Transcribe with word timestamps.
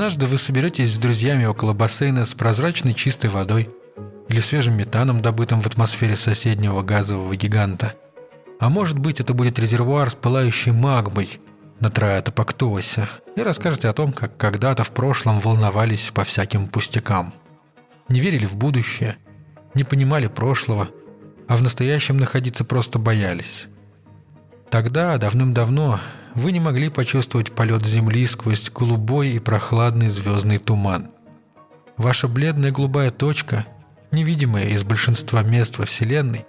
Однажды 0.00 0.24
вы 0.24 0.38
соберетесь 0.38 0.94
с 0.94 0.98
друзьями 0.98 1.44
около 1.44 1.74
бассейна 1.74 2.24
с 2.24 2.32
прозрачной 2.32 2.94
чистой 2.94 3.28
водой 3.28 3.68
или 4.30 4.40
свежим 4.40 4.78
метаном, 4.78 5.20
добытым 5.20 5.60
в 5.60 5.66
атмосфере 5.66 6.16
соседнего 6.16 6.80
газового 6.80 7.36
гиганта. 7.36 7.92
А 8.60 8.70
может 8.70 8.98
быть, 8.98 9.20
это 9.20 9.34
будет 9.34 9.58
резервуар 9.58 10.08
с 10.08 10.14
пылающей 10.14 10.72
магмой 10.72 11.38
на 11.80 11.90
Траэтопактосе, 11.90 13.10
и 13.36 13.42
расскажете 13.42 13.88
о 13.88 13.92
том, 13.92 14.12
как 14.12 14.38
когда-то 14.38 14.84
в 14.84 14.90
прошлом 14.92 15.38
волновались 15.38 16.10
по 16.14 16.24
всяким 16.24 16.68
пустякам. 16.68 17.34
Не 18.08 18.20
верили 18.20 18.46
в 18.46 18.56
будущее, 18.56 19.18
не 19.74 19.84
понимали 19.84 20.28
прошлого, 20.28 20.88
а 21.46 21.56
в 21.56 21.62
настоящем 21.62 22.16
находиться 22.16 22.64
просто 22.64 22.98
боялись. 22.98 23.66
Тогда, 24.70 25.18
давным-давно, 25.18 26.00
вы 26.34 26.52
не 26.52 26.60
могли 26.60 26.88
почувствовать 26.88 27.52
полет 27.52 27.84
Земли 27.84 28.26
сквозь 28.26 28.70
голубой 28.70 29.30
и 29.30 29.38
прохладный 29.38 30.08
звездный 30.08 30.58
туман. 30.58 31.10
Ваша 31.96 32.28
бледная 32.28 32.70
голубая 32.70 33.10
точка, 33.10 33.66
невидимая 34.10 34.68
из 34.68 34.84
большинства 34.84 35.42
мест 35.42 35.78
во 35.78 35.84
Вселенной, 35.84 36.46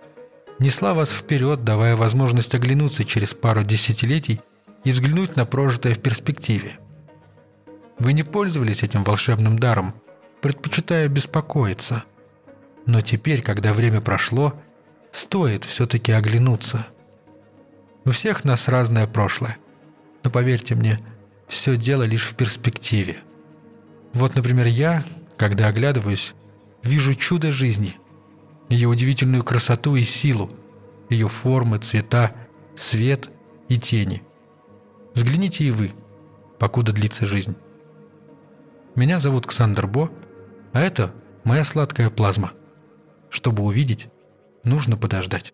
несла 0.59 0.93
вас 0.93 1.11
вперед, 1.11 1.63
давая 1.63 1.95
возможность 1.95 2.53
оглянуться 2.55 3.03
через 3.03 3.33
пару 3.33 3.63
десятилетий 3.63 4.41
и 4.83 4.91
взглянуть 4.91 5.35
на 5.35 5.45
прожитое 5.45 5.95
в 5.95 5.99
перспективе. 5.99 6.79
Вы 7.99 8.13
не 8.13 8.23
пользовались 8.23 8.83
этим 8.83 9.03
волшебным 9.03 9.59
даром, 9.59 9.93
предпочитая 10.41 11.07
беспокоиться. 11.07 12.03
Но 12.85 13.01
теперь, 13.01 13.41
когда 13.41 13.73
время 13.73 14.01
прошло, 14.01 14.59
стоит 15.11 15.65
все-таки 15.65 16.11
оглянуться. 16.11 16.87
У 18.05 18.11
всех 18.11 18.43
нас 18.43 18.67
разное 18.67 19.05
прошлое. 19.05 19.57
Но 20.23 20.29
поверьте 20.29 20.75
мне, 20.75 20.99
все 21.47 21.77
дело 21.77 22.03
лишь 22.03 22.25
в 22.25 22.35
перспективе. 22.35 23.17
Вот, 24.13 24.35
например, 24.35 24.67
я, 24.67 25.03
когда 25.37 25.67
оглядываюсь, 25.67 26.33
вижу 26.83 27.15
чудо 27.15 27.51
жизни, 27.51 27.97
ее 28.69 28.87
удивительную 28.87 29.43
красоту 29.43 29.95
и 29.95 30.03
силу, 30.03 30.51
ее 31.09 31.27
формы, 31.27 31.77
цвета, 31.79 32.35
свет 32.75 33.29
и 33.67 33.77
тени. 33.77 34.23
Взгляните 35.13 35.65
и 35.65 35.71
вы, 35.71 35.91
покуда 36.59 36.93
длится 36.93 37.25
жизнь. 37.25 37.55
Меня 38.95 39.19
зовут 39.19 39.47
Ксандр 39.47 39.87
Бо, 39.87 40.09
а 40.73 40.81
это 40.81 41.13
моя 41.43 41.63
сладкая 41.63 42.09
плазма. 42.09 42.51
Чтобы 43.29 43.63
увидеть, 43.63 44.07
нужно 44.63 44.97
подождать. 44.97 45.53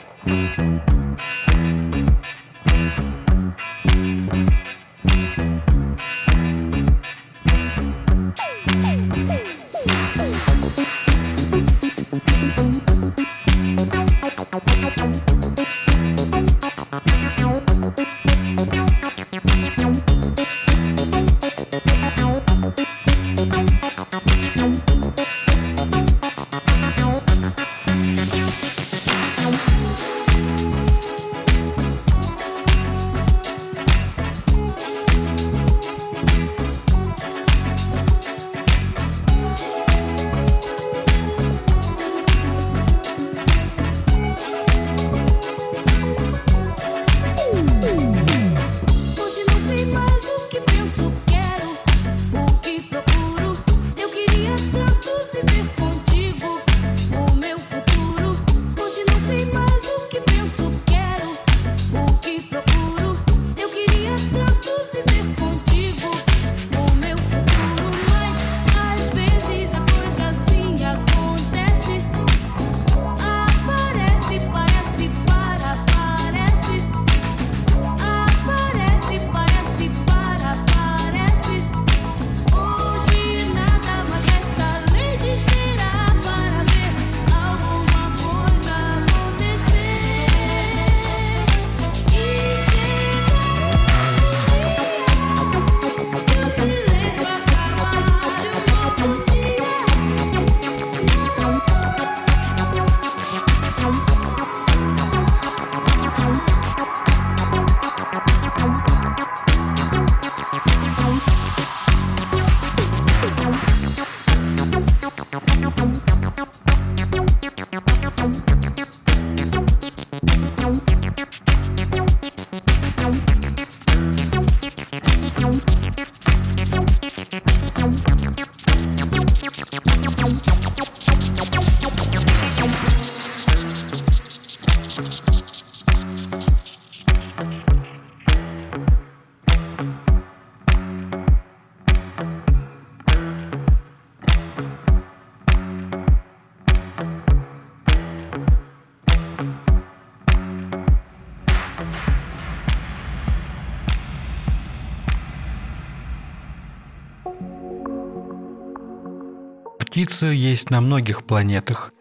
Птицы 159.91 160.27
есть 160.27 160.69
на 160.69 160.79
многих 160.79 161.25
планетах. 161.25 161.91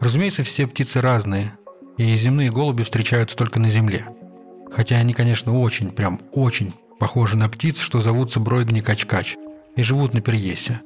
Разумеется, 0.00 0.42
все 0.44 0.66
птицы 0.66 1.02
разные, 1.02 1.58
и 1.98 2.16
земные 2.16 2.50
голуби 2.50 2.84
встречаются 2.84 3.36
только 3.36 3.60
на 3.60 3.68
Земле. 3.68 4.06
Хотя 4.70 4.96
они, 4.96 5.12
конечно, 5.12 5.60
очень, 5.60 5.90
прям 5.90 6.22
очень 6.32 6.72
похожи 6.98 7.36
на 7.36 7.50
птиц, 7.50 7.80
что 7.80 8.00
зовутся 8.00 8.40
бройгни-кач-кач 8.40 9.36
и 9.76 9.82
живут 9.82 10.14
на 10.14 10.22
Перьесе. 10.22 10.80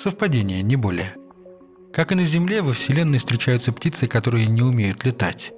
Совпадение, 0.00 0.62
не 0.62 0.76
более. 0.76 1.16
Как 1.92 2.12
и 2.12 2.14
на 2.14 2.22
Земле, 2.22 2.62
во 2.62 2.72
Вселенной 2.72 3.18
встречаются 3.18 3.72
птицы, 3.72 4.06
которые 4.06 4.46
не 4.46 4.62
умеют 4.62 5.04
летать. 5.04 5.52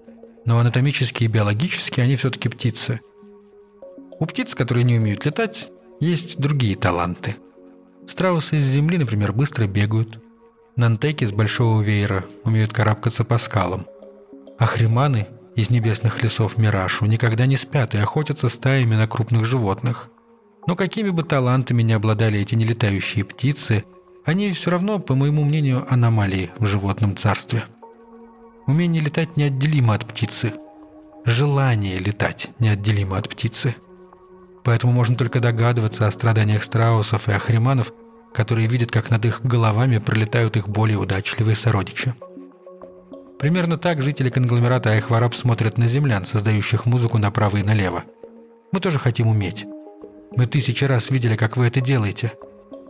Но 0.46 0.58
анатомически 0.58 1.24
и 1.24 1.28
биологически 1.28 2.00
они 2.00 2.16
все-таки 2.16 2.48
птицы. 2.48 3.02
У 4.18 4.24
птиц, 4.24 4.54
которые 4.54 4.84
не 4.84 4.96
умеют 4.96 5.26
летать, 5.26 5.68
есть 6.00 6.38
другие 6.38 6.76
таланты. 6.76 7.36
Страусы 8.08 8.56
из 8.56 8.62
Земли, 8.62 8.96
например, 8.96 9.32
быстро 9.32 9.66
бегают. 9.66 10.18
Нантеки 10.76 11.26
с 11.26 11.30
большого 11.30 11.82
веера 11.82 12.24
умеют 12.42 12.72
карабкаться 12.72 13.22
по 13.22 13.36
скалам. 13.36 13.86
А 14.58 14.64
хриманы 14.64 15.26
из 15.56 15.68
небесных 15.68 16.22
лесов 16.22 16.56
Мирашу 16.56 17.04
никогда 17.04 17.44
не 17.44 17.58
спят 17.58 17.94
и 17.94 17.98
охотятся 17.98 18.48
стаями 18.48 18.94
на 18.94 19.06
крупных 19.06 19.44
животных. 19.44 20.08
Но 20.66 20.74
какими 20.74 21.10
бы 21.10 21.22
талантами 21.22 21.82
ни 21.82 21.92
обладали 21.92 22.40
эти 22.40 22.54
нелетающие 22.54 23.26
птицы, 23.26 23.84
они 24.24 24.52
все 24.52 24.70
равно, 24.70 24.98
по 24.98 25.14
моему 25.14 25.44
мнению, 25.44 25.84
аномалии 25.92 26.50
в 26.58 26.64
животном 26.64 27.14
царстве. 27.14 27.64
Умение 28.66 29.02
летать 29.02 29.36
неотделимо 29.36 29.94
от 29.94 30.06
птицы. 30.06 30.54
Желание 31.26 31.98
летать 31.98 32.48
неотделимо 32.58 33.18
от 33.18 33.28
птицы. 33.28 33.74
Поэтому 34.68 34.92
можно 34.92 35.16
только 35.16 35.40
догадываться 35.40 36.06
о 36.06 36.10
страданиях 36.10 36.62
страусов 36.62 37.26
и 37.26 37.32
ахриманов, 37.32 37.90
которые 38.34 38.66
видят, 38.66 38.90
как 38.90 39.08
над 39.08 39.24
их 39.24 39.40
головами 39.42 39.96
пролетают 39.96 40.58
их 40.58 40.68
более 40.68 40.98
удачливые 40.98 41.56
сородичи. 41.56 42.12
Примерно 43.38 43.78
так 43.78 44.02
жители 44.02 44.28
конгломерата 44.28 44.90
Айхвараб 44.90 45.34
смотрят 45.34 45.78
на 45.78 45.88
землян, 45.88 46.26
создающих 46.26 46.84
музыку 46.84 47.16
направо 47.16 47.56
и 47.56 47.62
налево. 47.62 48.04
Мы 48.70 48.80
тоже 48.80 48.98
хотим 48.98 49.28
уметь. 49.28 49.64
Мы 50.36 50.44
тысячи 50.44 50.84
раз 50.84 51.08
видели, 51.08 51.36
как 51.36 51.56
вы 51.56 51.64
это 51.68 51.80
делаете. 51.80 52.34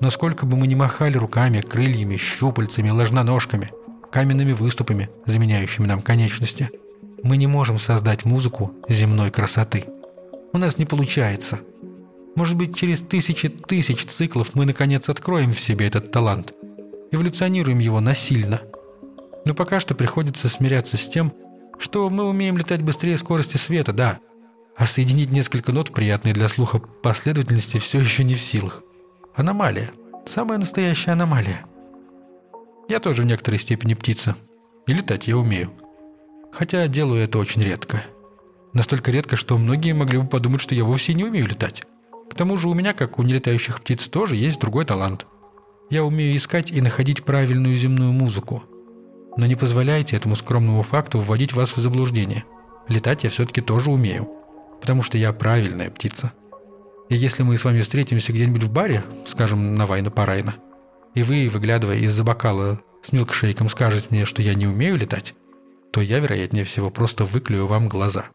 Но 0.00 0.10
сколько 0.10 0.46
бы 0.46 0.56
мы 0.56 0.66
ни 0.66 0.74
махали 0.74 1.16
руками, 1.16 1.60
крыльями, 1.60 2.16
щупальцами, 2.16 2.90
ложноножками, 2.90 3.70
каменными 4.10 4.50
выступами, 4.50 5.10
заменяющими 5.26 5.86
нам 5.86 6.02
конечности, 6.02 6.70
мы 7.22 7.36
не 7.36 7.46
можем 7.46 7.78
создать 7.78 8.24
музыку 8.24 8.72
земной 8.88 9.30
красоты. 9.30 9.84
У 10.52 10.58
нас 10.58 10.78
не 10.78 10.86
получается. 10.86 11.60
Может 12.34 12.56
быть, 12.56 12.76
через 12.76 13.00
тысячи 13.00 13.48
тысяч 13.48 14.04
циклов 14.06 14.54
мы 14.54 14.64
наконец 14.64 15.08
откроем 15.08 15.52
в 15.52 15.60
себе 15.60 15.86
этот 15.86 16.10
талант, 16.12 16.52
эволюционируем 17.10 17.78
его 17.78 18.00
насильно– 18.00 18.60
но 19.48 19.54
пока 19.54 19.80
что 19.80 19.94
приходится 19.94 20.50
смиряться 20.50 20.98
с 20.98 21.08
тем, 21.08 21.32
что 21.78 22.10
мы 22.10 22.24
умеем 22.24 22.58
летать 22.58 22.82
быстрее 22.82 23.16
скорости 23.16 23.56
света, 23.56 23.94
да, 23.94 24.18
а 24.76 24.86
соединить 24.86 25.32
несколько 25.32 25.72
нот, 25.72 25.90
приятные 25.90 26.34
для 26.34 26.48
слуха 26.48 26.78
последовательности, 26.78 27.78
все 27.78 27.98
еще 27.98 28.24
не 28.24 28.34
в 28.34 28.40
силах. 28.40 28.82
Аномалия. 29.34 29.90
Самая 30.26 30.58
настоящая 30.58 31.12
аномалия. 31.12 31.64
Я 32.90 33.00
тоже 33.00 33.22
в 33.22 33.24
некоторой 33.24 33.58
степени 33.58 33.94
птица. 33.94 34.36
И 34.86 34.92
летать 34.92 35.26
я 35.26 35.38
умею. 35.38 35.72
Хотя 36.52 36.86
делаю 36.86 37.22
это 37.22 37.38
очень 37.38 37.62
редко. 37.62 38.02
Настолько 38.78 39.10
редко, 39.10 39.36
что 39.36 39.58
многие 39.58 39.92
могли 39.92 40.18
бы 40.18 40.26
подумать, 40.26 40.62
что 40.62 40.74
я 40.74 40.84
вовсе 40.84 41.12
не 41.12 41.24
умею 41.24 41.46
летать. 41.46 41.82
К 42.30 42.34
тому 42.34 42.56
же 42.56 42.68
у 42.68 42.74
меня, 42.74 42.94
как 42.94 43.18
у 43.18 43.22
нелетающих 43.22 43.82
птиц, 43.82 44.08
тоже 44.08 44.36
есть 44.36 44.58
другой 44.58 44.86
талант. 44.86 45.26
Я 45.90 46.04
умею 46.04 46.34
искать 46.34 46.70
и 46.70 46.80
находить 46.80 47.24
правильную 47.24 47.76
земную 47.76 48.12
музыку– 48.12 48.62
но 49.38 49.46
не 49.46 49.54
позволяйте 49.54 50.16
этому 50.16 50.34
скромному 50.34 50.82
факту 50.82 51.20
вводить 51.20 51.52
вас 51.52 51.76
в 51.76 51.80
заблуждение. 51.80 52.44
Летать 52.88 53.22
я 53.22 53.30
все-таки 53.30 53.60
тоже 53.60 53.88
умею, 53.88 54.28
потому 54.80 55.04
что 55.04 55.16
я 55.16 55.32
правильная 55.32 55.90
птица. 55.90 56.32
И 57.08 57.14
если 57.14 57.44
мы 57.44 57.56
с 57.56 57.64
вами 57.64 57.80
встретимся 57.80 58.32
где-нибудь 58.32 58.64
в 58.64 58.72
баре, 58.72 59.04
скажем, 59.26 59.76
на 59.76 59.86
Вайна-Парайна, 59.86 60.54
и 61.14 61.22
вы, 61.22 61.48
выглядывая 61.48 61.98
из-за 61.98 62.24
бокала 62.24 62.80
с 63.04 63.12
милкшейком, 63.12 63.68
скажете 63.68 64.08
мне, 64.10 64.24
что 64.24 64.42
я 64.42 64.54
не 64.54 64.66
умею 64.66 64.96
летать, 64.96 65.36
то 65.90 66.00
я, 66.00 66.18
вероятнее 66.18 66.64
всего, 66.64 66.90
просто 66.90 67.24
выклюю 67.24 67.66
вам 67.66 67.88
глаза. 67.88 68.30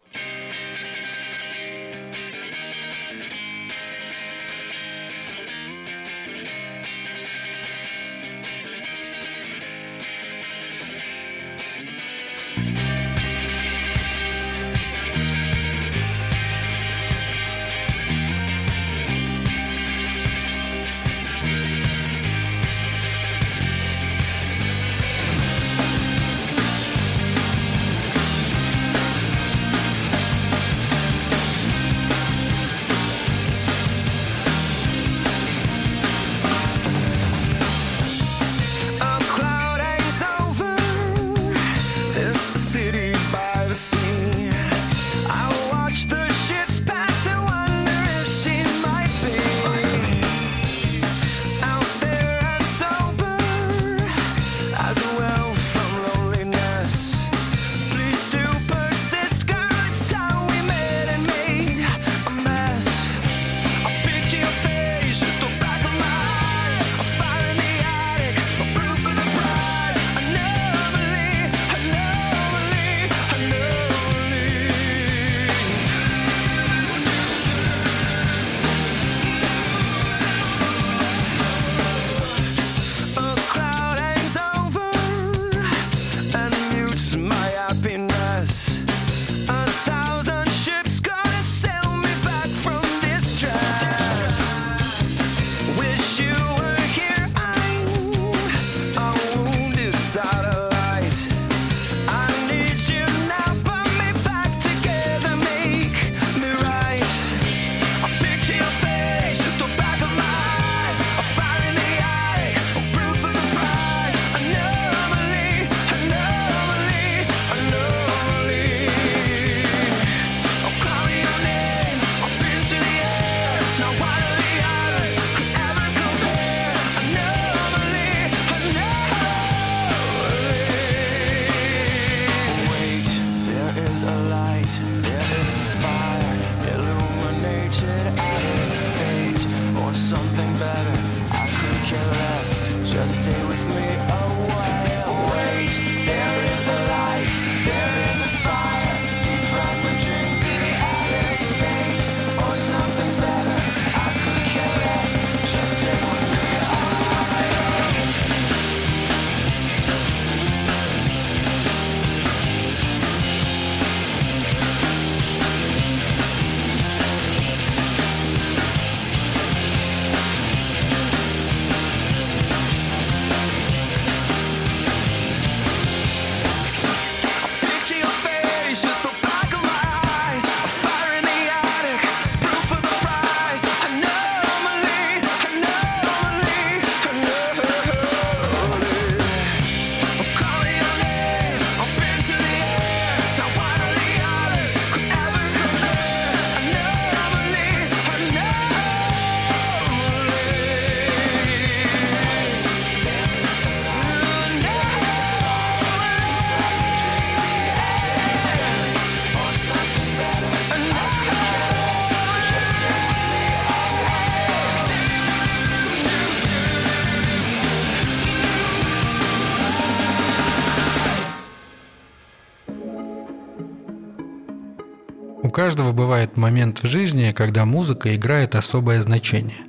Каждого 225.63 225.93
бывает 225.93 226.35
момент 226.35 226.83
в 226.83 226.87
жизни, 226.87 227.31
когда 227.33 227.63
музыка 227.63 228.13
играет 228.13 228.53
особое 228.53 229.01
значение. 229.01 229.59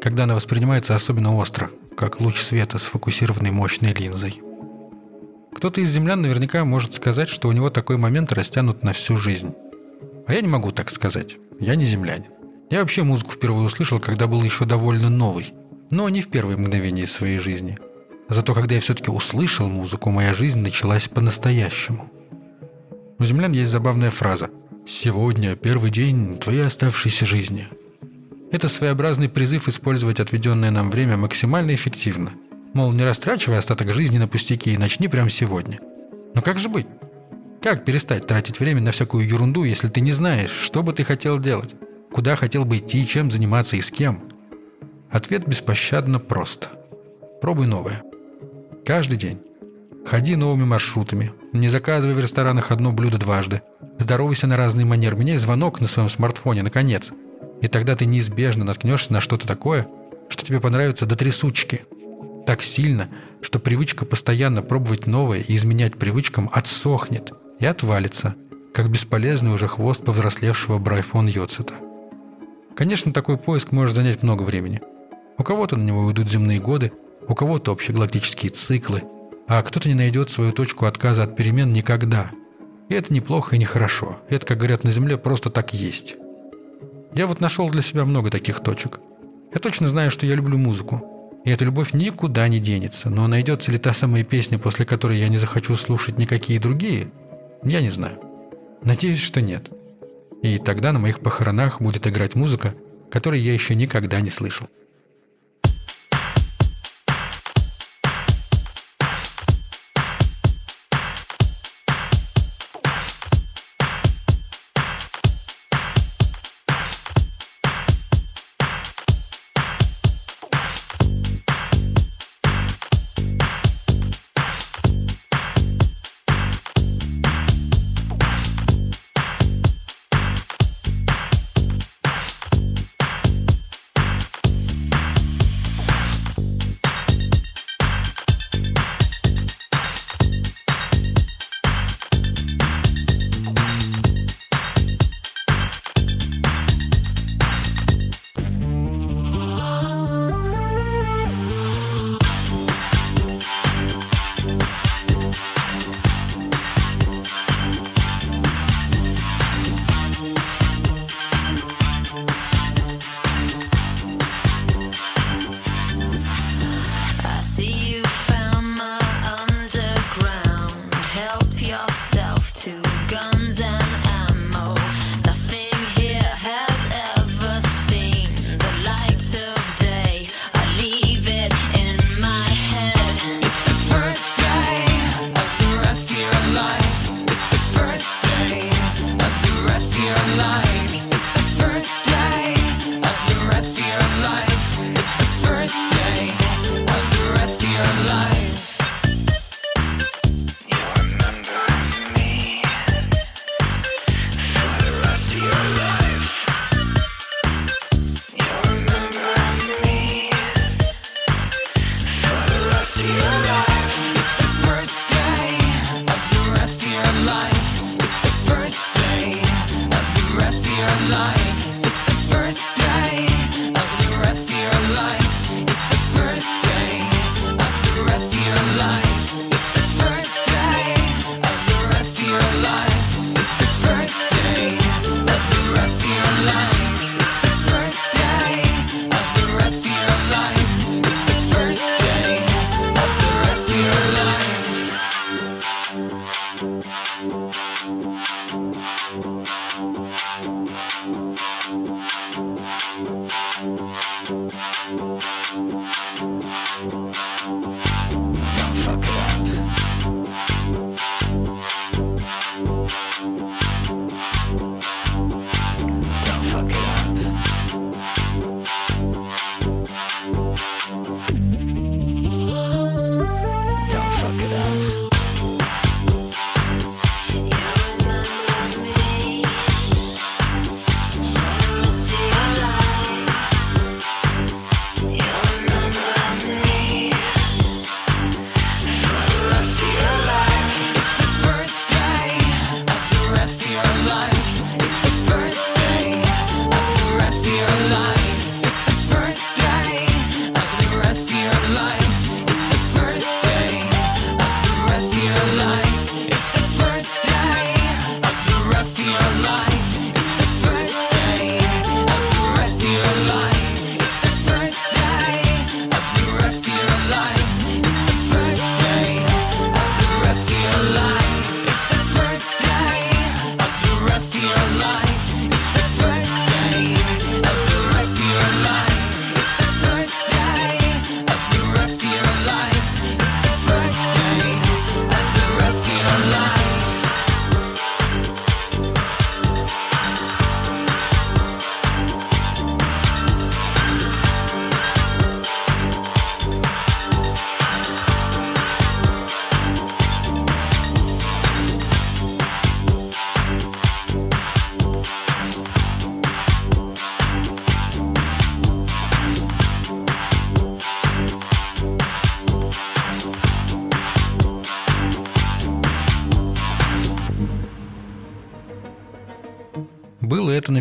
Когда 0.00 0.22
она 0.22 0.36
воспринимается 0.36 0.94
особенно 0.94 1.34
остро, 1.34 1.68
как 1.96 2.20
луч 2.20 2.40
света, 2.40 2.78
сфокусированный 2.78 3.50
мощной 3.50 3.92
линзой. 3.92 4.40
Кто-то 5.52 5.80
из 5.80 5.90
землян 5.90 6.22
наверняка 6.22 6.64
может 6.64 6.94
сказать, 6.94 7.28
что 7.28 7.48
у 7.48 7.52
него 7.52 7.70
такой 7.70 7.96
момент 7.96 8.32
растянут 8.32 8.84
на 8.84 8.92
всю 8.92 9.16
жизнь. 9.16 9.52
А 10.28 10.32
я 10.32 10.40
не 10.42 10.46
могу 10.46 10.70
так 10.70 10.90
сказать. 10.90 11.38
Я 11.58 11.74
не 11.74 11.86
землянин. 11.86 12.30
Я 12.70 12.78
вообще 12.78 13.02
музыку 13.02 13.32
впервые 13.32 13.66
услышал, 13.66 13.98
когда 13.98 14.28
был 14.28 14.44
еще 14.44 14.64
довольно 14.64 15.10
новый. 15.10 15.54
Но 15.90 16.08
не 16.08 16.22
в 16.22 16.28
первые 16.28 16.56
мгновения 16.56 17.08
своей 17.08 17.40
жизни. 17.40 17.76
Зато 18.28 18.54
когда 18.54 18.76
я 18.76 18.80
все-таки 18.80 19.10
услышал 19.10 19.68
музыку, 19.68 20.10
моя 20.10 20.32
жизнь 20.34 20.60
началась 20.60 21.08
по-настоящему. 21.08 22.12
У 23.18 23.24
землян 23.24 23.50
есть 23.50 23.72
забавная 23.72 24.10
фраза 24.10 24.50
«Сегодня 24.88 25.56
первый 25.56 25.90
день 25.90 26.38
твоей 26.38 26.64
оставшейся 26.64 27.26
жизни». 27.26 27.66
Это 28.52 28.68
своеобразный 28.68 29.28
призыв 29.28 29.66
использовать 29.66 30.20
отведенное 30.20 30.70
нам 30.70 30.92
время 30.92 31.16
максимально 31.16 31.74
эффективно. 31.74 32.30
Мол, 32.72 32.92
не 32.92 33.02
растрачивай 33.02 33.58
остаток 33.58 33.92
жизни 33.92 34.18
на 34.18 34.28
пустяки 34.28 34.72
и 34.72 34.78
начни 34.78 35.08
прямо 35.08 35.28
сегодня. 35.28 35.80
Но 36.34 36.40
как 36.40 36.60
же 36.60 36.68
быть? 36.68 36.86
Как 37.60 37.84
перестать 37.84 38.28
тратить 38.28 38.60
время 38.60 38.80
на 38.80 38.92
всякую 38.92 39.26
ерунду, 39.26 39.64
если 39.64 39.88
ты 39.88 40.00
не 40.00 40.12
знаешь, 40.12 40.50
что 40.52 40.84
бы 40.84 40.92
ты 40.92 41.02
хотел 41.02 41.40
делать? 41.40 41.74
Куда 42.12 42.36
хотел 42.36 42.64
бы 42.64 42.78
идти, 42.78 43.04
чем 43.08 43.32
заниматься 43.32 43.74
и 43.74 43.80
с 43.80 43.90
кем? 43.90 44.22
Ответ 45.10 45.48
беспощадно 45.48 46.20
прост. 46.20 46.68
Пробуй 47.40 47.66
новое. 47.66 48.04
Каждый 48.84 49.18
день. 49.18 49.40
Ходи 50.06 50.36
новыми 50.36 50.64
маршрутами. 50.64 51.32
Не 51.52 51.68
заказывай 51.68 52.14
в 52.14 52.20
ресторанах 52.20 52.70
одно 52.70 52.92
блюдо 52.92 53.18
дважды. 53.18 53.62
Здоровайся 53.98 54.46
на 54.46 54.56
разные 54.56 54.86
манеры. 54.86 55.16
Меняй 55.16 55.36
звонок 55.36 55.80
на 55.80 55.88
своем 55.88 56.08
смартфоне, 56.08 56.62
наконец. 56.62 57.10
И 57.60 57.68
тогда 57.68 57.96
ты 57.96 58.06
неизбежно 58.06 58.64
наткнешься 58.64 59.12
на 59.12 59.20
что-то 59.20 59.46
такое, 59.46 59.88
что 60.28 60.44
тебе 60.44 60.60
понравится 60.60 61.06
до 61.06 61.16
трясучки. 61.16 61.82
Так 62.46 62.62
сильно, 62.62 63.08
что 63.40 63.58
привычка 63.58 64.04
постоянно 64.04 64.62
пробовать 64.62 65.06
новое 65.06 65.40
и 65.40 65.56
изменять 65.56 65.96
привычкам 65.96 66.48
отсохнет– 66.52 67.32
и 67.58 67.66
отвалится, 67.66 68.34
как 68.74 68.90
бесполезный 68.90 69.52
уже 69.52 69.66
хвост 69.66 70.04
повзрослевшего 70.04 70.78
Брайфон 70.78 71.26
Йоцета. 71.26 71.74
Конечно, 72.74 73.12
такой 73.12 73.38
поиск 73.38 73.72
может 73.72 73.96
занять 73.96 74.22
много 74.22 74.42
времени. 74.42 74.80
У 75.38 75.42
кого-то 75.42 75.76
на 75.76 75.82
него 75.82 76.02
уйдут 76.02 76.30
земные 76.30 76.60
годы, 76.60 76.92
у 77.26 77.34
кого-то 77.34 77.72
общегалактические 77.72 78.52
циклы, 78.52 79.02
а 79.48 79.62
кто-то 79.62 79.88
не 79.88 79.94
найдет 79.94 80.30
свою 80.30 80.52
точку 80.52 80.86
отказа 80.86 81.24
от 81.24 81.36
перемен 81.36 81.72
никогда. 81.72 82.30
И 82.88 82.94
это 82.94 83.12
неплохо 83.12 83.56
и 83.56 83.58
нехорошо. 83.58 84.18
Это, 84.28 84.46
как 84.46 84.58
говорят 84.58 84.84
на 84.84 84.90
Земле, 84.90 85.16
просто 85.16 85.50
так 85.50 85.74
есть. 85.74 86.16
Я 87.14 87.26
вот 87.26 87.40
нашел 87.40 87.68
для 87.70 87.82
себя 87.82 88.04
много 88.04 88.30
таких 88.30 88.60
точек. 88.60 89.00
Я 89.52 89.60
точно 89.60 89.88
знаю, 89.88 90.10
что 90.10 90.26
я 90.26 90.34
люблю 90.34 90.58
музыку. 90.58 91.40
И 91.44 91.50
эта 91.50 91.64
любовь 91.64 91.92
никуда 91.92 92.48
не 92.48 92.58
денется. 92.58 93.08
Но 93.10 93.26
найдется 93.26 93.70
ли 93.70 93.78
та 93.78 93.92
самая 93.92 94.24
песня, 94.24 94.58
после 94.58 94.84
которой 94.84 95.18
я 95.18 95.28
не 95.28 95.38
захочу 95.38 95.76
слушать 95.76 96.18
никакие 96.18 96.60
другие– 96.60 97.08
я 97.64 97.80
не 97.80 97.90
знаю. 97.90 98.20
Надеюсь, 98.82 99.20
что 99.20 99.40
нет. 99.40 99.70
И 100.42 100.58
тогда 100.58 100.92
на 100.92 100.98
моих 100.98 101.20
похоронах 101.20 101.80
будет 101.80 102.06
играть 102.06 102.34
музыка, 102.34 102.74
которой 103.10 103.40
я 103.40 103.52
еще 103.52 103.74
никогда 103.74 104.20
не 104.20 104.30
слышал. 104.30 104.68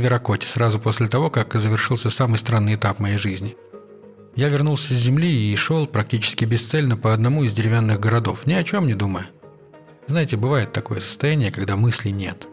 Веракоте, 0.06 0.48
сразу 0.48 0.80
после 0.80 1.08
того, 1.08 1.32
как 1.32 1.56
завершился 1.56 2.12
самый 2.12 2.38
странный 2.38 2.76
этап 2.76 3.00
моей 3.00 3.18
жизни. 3.18 3.58
Я 4.36 4.50
вернулся 4.50 4.94
с 4.94 4.98
земли 4.98 5.52
и 5.52 5.56
шел 5.56 5.88
практически 5.88 6.46
бесцельно 6.46 6.96
по 6.96 7.12
одному 7.12 7.44
из 7.44 7.54
деревянных 7.54 8.00
городов, 8.00 8.46
ни 8.46 8.54
о 8.54 8.64
чем 8.64 8.86
не 8.86 8.94
думая. 8.94 9.30
Знаете, 10.06 10.38
бывает 10.38 10.72
такое 10.72 11.02
состояние, 11.02 11.52
когда 11.52 11.76
мыслей 11.76 12.12
нет. 12.12 12.48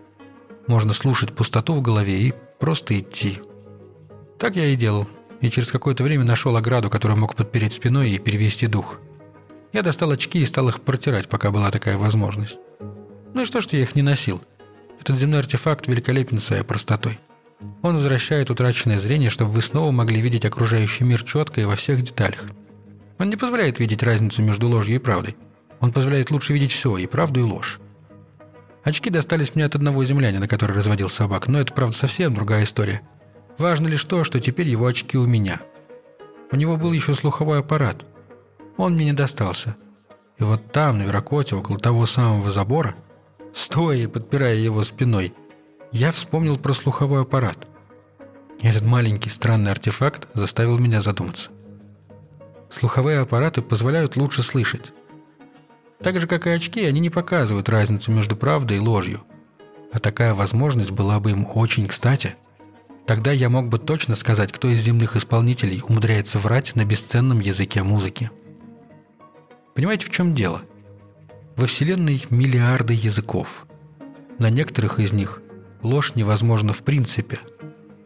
Можно 0.66 0.94
слушать 0.94 1.34
пустоту 1.34 1.74
в 1.74 1.82
голове 1.82 2.22
и 2.22 2.34
просто 2.58 2.98
идти. 2.98 3.42
Так 4.38 4.56
я 4.56 4.68
и 4.68 4.76
делал, 4.76 5.06
и 5.42 5.50
через 5.50 5.70
какое-то 5.70 6.04
время 6.04 6.24
нашел 6.24 6.56
ограду, 6.56 6.88
которую 6.88 7.20
мог 7.20 7.36
подпереть 7.36 7.74
спиной 7.74 8.12
и 8.12 8.18
перевести 8.18 8.66
дух. 8.66 8.98
Я 9.74 9.82
достал 9.82 10.10
очки 10.10 10.40
и 10.40 10.46
стал 10.46 10.70
их 10.70 10.80
протирать, 10.80 11.28
пока 11.28 11.50
была 11.50 11.70
такая 11.70 11.98
возможность. 11.98 12.58
Ну 13.34 13.42
и 13.42 13.44
что, 13.44 13.60
что 13.60 13.76
я 13.76 13.82
их 13.82 13.94
не 13.94 14.00
носил? 14.00 14.40
Этот 14.98 15.16
земной 15.16 15.40
артефакт 15.40 15.86
великолепен 15.86 16.38
своей 16.38 16.62
простотой. 16.62 17.18
Он 17.82 17.96
возвращает 17.96 18.50
утраченное 18.50 19.00
зрение, 19.00 19.30
чтобы 19.30 19.52
вы 19.52 19.62
снова 19.62 19.90
могли 19.90 20.20
видеть 20.20 20.44
окружающий 20.44 21.04
мир 21.04 21.22
четко 21.22 21.60
и 21.60 21.64
во 21.64 21.76
всех 21.76 22.02
деталях. 22.02 22.46
Он 23.18 23.28
не 23.28 23.36
позволяет 23.36 23.78
видеть 23.78 24.02
разницу 24.02 24.42
между 24.42 24.68
ложью 24.68 24.96
и 24.96 24.98
правдой. 24.98 25.36
Он 25.80 25.92
позволяет 25.92 26.30
лучше 26.30 26.52
видеть 26.52 26.72
все, 26.72 26.96
и 26.96 27.06
правду, 27.06 27.40
и 27.40 27.42
ложь. 27.42 27.80
Очки 28.84 29.10
достались 29.10 29.54
мне 29.54 29.64
от 29.64 29.74
одного 29.74 30.04
землянина, 30.04 30.48
который 30.48 30.76
разводил 30.76 31.08
собак, 31.08 31.48
но 31.48 31.60
это, 31.60 31.72
правда, 31.72 31.96
совсем 31.96 32.34
другая 32.34 32.64
история. 32.64 33.02
Важно 33.58 33.86
лишь 33.86 34.04
то, 34.04 34.24
что 34.24 34.40
теперь 34.40 34.68
его 34.68 34.86
очки 34.86 35.16
у 35.16 35.26
меня. 35.26 35.60
У 36.50 36.56
него 36.56 36.76
был 36.76 36.92
еще 36.92 37.14
слуховой 37.14 37.60
аппарат. 37.60 38.04
Он 38.76 38.94
мне 38.94 39.06
не 39.06 39.12
достался. 39.12 39.76
И 40.38 40.44
вот 40.44 40.72
там, 40.72 40.98
на 40.98 41.02
Веракоте, 41.02 41.54
около 41.54 41.78
того 41.78 42.06
самого 42.06 42.50
забора, 42.50 42.94
стоя 43.54 43.98
и 43.98 44.06
подпирая 44.06 44.56
его 44.56 44.82
спиной, 44.82 45.34
я 45.92 46.10
вспомнил 46.10 46.56
про 46.56 46.72
слуховой 46.72 47.20
аппарат. 47.22 47.68
Этот 48.60 48.82
маленький 48.82 49.28
странный 49.28 49.70
артефакт 49.70 50.26
заставил 50.34 50.78
меня 50.78 51.02
задуматься. 51.02 51.50
Слуховые 52.70 53.18
аппараты 53.18 53.60
позволяют 53.60 54.16
лучше 54.16 54.42
слышать. 54.42 54.92
Так 56.02 56.18
же, 56.18 56.26
как 56.26 56.46
и 56.46 56.50
очки, 56.50 56.84
они 56.84 57.00
не 57.00 57.10
показывают 57.10 57.68
разницу 57.68 58.10
между 58.10 58.36
правдой 58.36 58.78
и 58.78 58.80
ложью. 58.80 59.22
А 59.92 60.00
такая 60.00 60.32
возможность 60.32 60.90
была 60.90 61.20
бы 61.20 61.32
им 61.32 61.46
очень 61.54 61.86
кстати. 61.86 62.36
Тогда 63.06 63.30
я 63.30 63.50
мог 63.50 63.68
бы 63.68 63.78
точно 63.78 64.16
сказать, 64.16 64.50
кто 64.50 64.68
из 64.68 64.80
земных 64.80 65.16
исполнителей 65.16 65.82
умудряется 65.86 66.38
врать 66.38 66.74
на 66.74 66.86
бесценном 66.86 67.40
языке 67.40 67.82
музыки. 67.82 68.30
Понимаете, 69.74 70.06
в 70.06 70.10
чем 70.10 70.34
дело? 70.34 70.62
Во 71.56 71.66
Вселенной 71.66 72.24
миллиарды 72.30 72.94
языков. 72.94 73.66
На 74.38 74.48
некоторых 74.48 74.98
из 74.98 75.12
них 75.12 75.41
ложь 75.82 76.14
невозможна 76.14 76.72
в 76.72 76.82
принципе. 76.82 77.38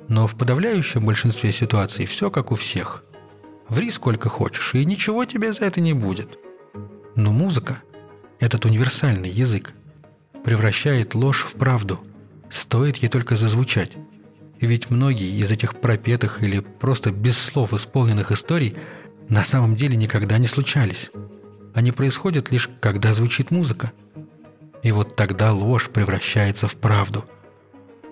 Но 0.09 0.27
в 0.27 0.37
подавляющем 0.37 1.05
большинстве 1.05 1.53
ситуаций 1.53 2.07
все 2.07 2.31
как 2.31 2.53
у 2.53 2.55
всех. 2.55 3.05
Ври 3.69 3.91
сколько 3.91 4.29
хочешь, 4.29 4.75
и 4.75 4.85
ничего 4.85 5.25
тебе 5.25 5.53
за 5.53 5.65
это 5.65 5.81
не 5.81 5.93
будет. 5.93 6.39
Но 7.17 7.33
музыка 7.33 7.83
этот 8.39 8.65
универсальный 8.65 9.31
язык 9.31 9.73
превращает 10.45 11.15
ложь 11.15 11.45
в 11.45 11.55
правду. 11.55 12.01
Стоит 12.49 12.99
ей 12.99 13.09
только 13.09 13.35
зазвучать. 13.35 13.93
Ведь 14.61 14.91
многие 14.91 15.31
из 15.41 15.51
этих 15.51 15.81
пропетых 15.81 16.43
или 16.43 16.61
просто 16.61 17.11
без 17.11 17.37
слов 17.37 17.73
исполненных 17.75 18.31
историй 18.31 18.77
на 19.29 19.43
самом 19.43 19.75
деле 19.75 19.97
никогда 19.97 20.39
не 20.39 20.47
случались. 20.47 21.11
Они 21.75 21.93
происходят 21.93 22.53
лишь 22.53 22.71
когда 22.81 23.13
звучит 23.13 23.51
музыка. 23.51 23.93
И 24.83 24.93
вот 24.93 25.17
тогда 25.17 25.53
ложь 25.53 25.89
превращается 25.89 26.69
в 26.69 26.77
правду. 26.77 27.25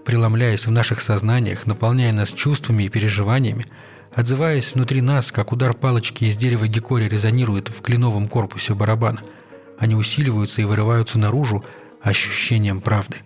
Преломляясь 0.04 0.66
в 0.66 0.70
наших 0.70 1.00
сознаниях, 1.00 1.66
наполняя 1.66 2.12
нас 2.12 2.32
чувствами 2.32 2.84
и 2.84 2.88
переживаниями, 2.88 3.66
отзываясь 4.12 4.74
внутри 4.74 5.00
нас, 5.00 5.32
как 5.32 5.52
удар 5.52 5.74
палочки 5.74 6.24
из 6.24 6.36
дерева 6.36 6.68
гекори 6.68 7.08
резонирует 7.08 7.68
в 7.68 7.82
кленовом 7.82 8.28
корпусе 8.28 8.74
барабана– 8.74 9.20
они 9.78 9.94
усиливаются 9.94 10.62
и 10.62 10.64
вырываются 10.64 11.18
наружу 11.18 11.64
ощущением 12.00 12.80
правды. 12.80 13.18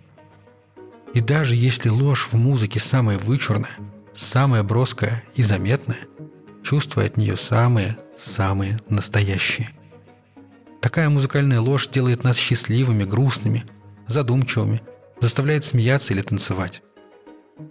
И 1.13 1.21
даже 1.21 1.55
если 1.55 1.89
ложь 1.89 2.27
в 2.31 2.35
музыке 2.35 2.79
самая 2.79 3.17
вычурная, 3.17 3.71
самая 4.13 4.63
броская 4.63 5.23
и 5.35 5.43
заметная, 5.43 5.99
чувства 6.63 7.03
от 7.03 7.17
нее 7.17 7.35
самые-самые 7.37 8.79
настоящие. 8.89 9.69
Такая 10.81 11.09
музыкальная 11.09 11.59
ложь 11.59 11.87
делает 11.87 12.23
нас 12.23 12.37
счастливыми, 12.37 13.03
грустными, 13.03 13.65
задумчивыми, 14.07 14.81
заставляет 15.21 15.65
смеяться 15.65 16.13
или 16.13 16.21
танцевать. 16.21 16.81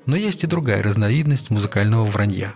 Но 0.07 0.17
есть 0.17 0.45
и 0.45 0.47
другая 0.47 0.83
разновидность 0.83 1.51
музыкального 1.51 2.05
вранья. 2.05 2.55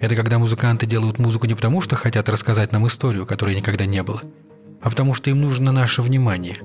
Это 0.00 0.16
когда 0.16 0.38
музыканты 0.38 0.86
делают 0.86 1.18
музыку 1.18 1.46
не 1.46 1.54
потому, 1.54 1.80
что 1.80 1.94
хотят 1.94 2.28
рассказать 2.28 2.72
нам 2.72 2.86
историю, 2.86 3.26
которой 3.26 3.54
никогда 3.54 3.86
не 3.86 4.02
было– 4.02 4.22
а 4.82 4.90
потому 4.90 5.14
что 5.14 5.30
им 5.30 5.40
нужно 5.40 5.72
наше 5.72 6.02
внимание. 6.02 6.58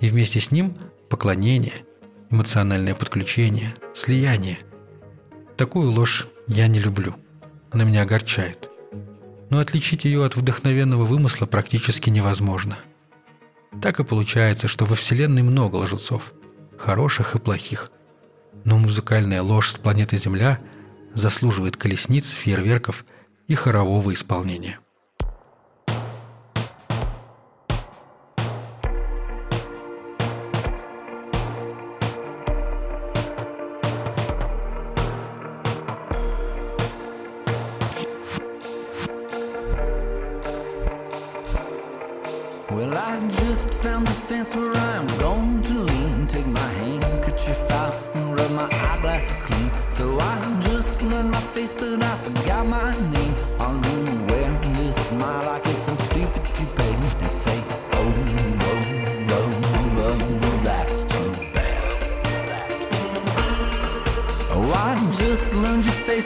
И 0.00 0.08
вместе 0.08 0.40
с 0.40 0.50
ним 0.50 0.76
поклонение, 1.08 1.84
эмоциональное 2.30 2.94
подключение, 2.94 3.76
слияние. 3.94 4.58
Такую 5.56 5.90
ложь 5.92 6.26
я 6.48 6.66
не 6.66 6.80
люблю. 6.80 7.14
Она 7.70 7.84
меня 7.84 8.02
огорчает. 8.02 8.68
Но 9.50 9.60
отличить 9.60 10.04
ее 10.04 10.24
от 10.24 10.34
вдохновенного 10.34 11.04
вымысла 11.04 11.46
практически 11.46 12.10
невозможно. 12.10 12.76
Так 13.80 14.00
и 14.00 14.04
получается, 14.04 14.66
что 14.66 14.84
во 14.84 14.96
Вселенной 14.96 15.42
много 15.42 15.76
лжецов, 15.76 16.32
хороших 16.78 17.34
и 17.34 17.38
плохих. 17.38 17.90
Но 18.64 18.78
музыкальная 18.78 19.42
ложь 19.42 19.70
с 19.70 19.74
планеты 19.74 20.16
Земля 20.18 20.58
заслуживает 21.12 21.76
колесниц, 21.76 22.28
фейерверков 22.28 23.04
и 23.46 23.54
хорового 23.54 24.12
исполнения. 24.12 24.78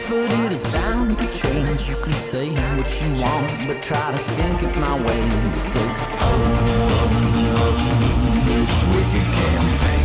but 0.08 0.32
it 0.32 0.52
is 0.52 0.64
bound 0.72 1.18
to 1.18 1.26
change. 1.38 1.86
You 1.88 1.96
can 1.96 2.12
say 2.12 2.48
what 2.48 3.02
you 3.02 3.20
want, 3.20 3.68
but 3.68 3.82
try 3.82 4.16
to 4.16 4.24
think 4.34 4.62
of 4.62 4.76
my 4.76 4.96
way. 4.96 5.28
So, 5.72 5.80
oh, 5.80 6.38
oh, 6.60 7.18
oh, 7.58 7.74
this 8.46 8.72
wicked 8.94 9.26
campaign. 9.34 9.97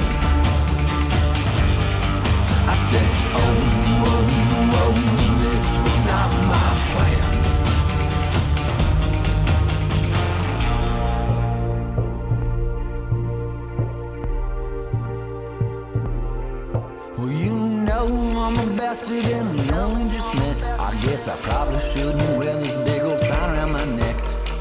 I 21.27 21.38
probably 21.38 21.79
shouldn't 21.79 22.38
wear 22.38 22.59
this 22.59 22.75
big 22.75 23.01
old 23.01 23.21
sign 23.21 23.55
around 23.55 23.71
my 23.71 23.86
neck. 23.86 24.15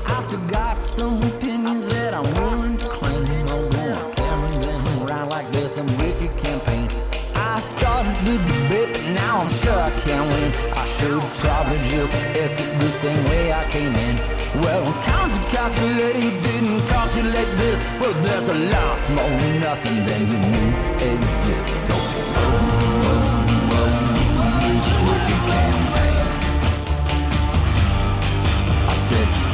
I 0.06 0.22
still 0.22 0.38
got 0.46 0.76
some 0.86 1.20
opinions 1.20 1.88
that 1.88 2.14
I'm 2.14 2.22
willing 2.34 2.78
to 2.78 2.88
claim. 2.88 3.24
I'm 3.26 3.68
gonna 3.70 4.12
carry 4.14 4.52
them 4.64 5.02
around 5.02 5.30
like 5.30 5.50
this 5.50 5.76
and 5.78 5.90
wicked 5.98 6.36
campaign. 6.38 6.88
I 7.34 7.58
started 7.58 8.14
the 8.24 8.38
debate, 8.38 8.94
now 9.12 9.40
I'm 9.40 9.50
sure 9.60 9.76
I 9.76 9.90
can't 10.02 10.28
win. 10.32 10.52
I 10.72 10.86
should 10.98 11.22
probably 11.42 11.78
just 11.90 12.14
exit 12.36 12.78
the 12.78 12.90
same 13.02 13.24
way 13.24 13.52
I 13.52 13.64
came 13.70 13.94
in. 13.94 14.16
Well, 14.62 14.92
time 15.02 15.30
to 15.34 15.42
calculate, 15.50 16.42
didn't 16.44 16.80
calculate 16.86 17.50
this. 17.58 17.82
but 17.98 18.14
there's 18.22 18.48
a 18.48 18.54
lot 18.54 18.98
more 19.10 19.38
nothing 19.58 19.98
than 20.06 20.20
you 20.30 20.38
knew 20.38 20.70
exists. 21.10 21.88
So, 21.88 22.81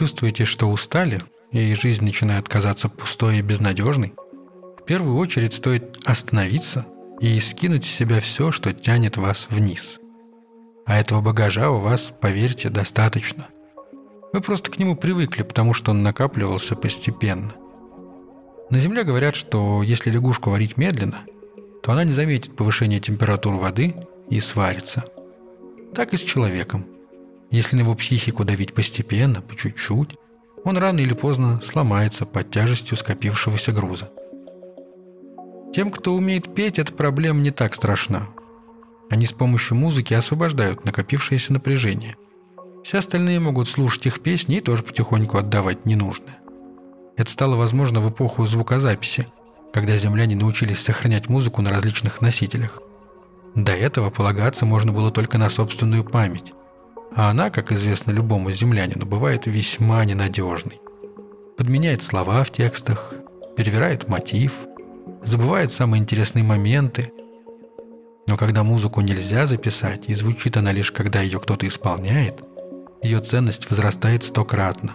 чувствуете, 0.00 0.46
что 0.46 0.70
устали, 0.70 1.20
и 1.52 1.74
жизнь 1.74 2.02
начинает 2.02 2.48
казаться 2.48 2.88
пустой 2.88 3.36
и 3.36 3.42
безнадежной, 3.42 4.14
в 4.78 4.84
первую 4.86 5.18
очередь 5.18 5.52
стоит 5.52 5.98
остановиться 6.06 6.86
и 7.20 7.38
скинуть 7.38 7.84
с 7.84 7.94
себя 7.94 8.18
все, 8.20 8.50
что 8.50 8.72
тянет 8.72 9.18
вас 9.18 9.46
вниз. 9.50 9.98
А 10.86 10.98
этого 10.98 11.20
багажа 11.20 11.70
у 11.70 11.80
вас, 11.80 12.14
поверьте, 12.18 12.70
достаточно. 12.70 13.48
Вы 14.32 14.40
просто 14.40 14.70
к 14.70 14.78
нему 14.78 14.96
привыкли, 14.96 15.42
потому 15.42 15.74
что 15.74 15.90
он 15.90 16.02
накапливался 16.02 16.76
постепенно. 16.76 17.52
На 18.70 18.78
Земле 18.78 19.04
говорят, 19.04 19.36
что 19.36 19.82
если 19.82 20.08
лягушку 20.08 20.48
варить 20.48 20.78
медленно, 20.78 21.18
то 21.82 21.92
она 21.92 22.04
не 22.04 22.12
заметит 22.12 22.56
повышения 22.56 23.00
температуры 23.00 23.58
воды 23.58 23.96
и 24.30 24.40
сварится. 24.40 25.04
Так 25.94 26.14
и 26.14 26.16
с 26.16 26.22
человеком. 26.22 26.86
Если 27.50 27.76
на 27.76 27.80
его 27.80 27.94
психику 27.94 28.44
давить 28.44 28.74
постепенно, 28.74 29.42
по 29.42 29.56
чуть-чуть, 29.56 30.16
он 30.64 30.76
рано 30.76 31.00
или 31.00 31.14
поздно 31.14 31.60
сломается 31.62 32.26
под 32.26 32.50
тяжестью 32.50 32.96
скопившегося 32.96 33.72
груза. 33.72 34.10
Тем, 35.74 35.90
кто 35.90 36.14
умеет 36.14 36.54
петь, 36.54 36.78
эта 36.78 36.92
проблема 36.92 37.40
не 37.40 37.50
так 37.50 37.74
страшна. 37.74 38.28
Они 39.08 39.26
с 39.26 39.32
помощью 39.32 39.76
музыки 39.76 40.14
освобождают 40.14 40.84
накопившееся 40.84 41.52
напряжение. 41.52 42.16
Все 42.84 42.98
остальные 42.98 43.40
могут 43.40 43.68
слушать 43.68 44.06
их 44.06 44.20
песни 44.20 44.56
и 44.56 44.60
тоже 44.60 44.82
потихоньку 44.82 45.38
отдавать 45.38 45.86
ненужное. 45.86 46.38
Это 47.16 47.30
стало 47.30 47.56
возможно 47.56 48.00
в 48.00 48.10
эпоху 48.10 48.46
звукозаписи, 48.46 49.26
когда 49.72 49.96
земляне 49.96 50.36
научились 50.36 50.78
сохранять 50.78 51.28
музыку 51.28 51.62
на 51.62 51.70
различных 51.70 52.20
носителях. 52.20 52.80
До 53.54 53.72
этого 53.72 54.10
полагаться 54.10 54.64
можно 54.64 54.92
было 54.92 55.10
только 55.10 55.38
на 55.38 55.50
собственную 55.50 56.04
память, 56.04 56.52
а 57.14 57.30
она, 57.30 57.50
как 57.50 57.72
известно 57.72 58.12
любому 58.12 58.52
землянину, 58.52 59.06
бывает 59.06 59.46
весьма 59.46 60.04
ненадежной. 60.04 60.80
Подменяет 61.56 62.02
слова 62.02 62.42
в 62.44 62.50
текстах, 62.50 63.14
перевирает 63.56 64.08
мотив, 64.08 64.52
забывает 65.22 65.72
самые 65.72 66.00
интересные 66.00 66.44
моменты. 66.44 67.12
Но 68.26 68.36
когда 68.36 68.62
музыку 68.62 69.00
нельзя 69.00 69.46
записать, 69.46 70.08
и 70.08 70.14
звучит 70.14 70.56
она 70.56 70.72
лишь 70.72 70.92
когда 70.92 71.20
ее 71.20 71.40
кто-то 71.40 71.66
исполняет, 71.66 72.42
ее 73.02 73.20
ценность 73.20 73.68
возрастает 73.68 74.24
стократно. 74.24 74.92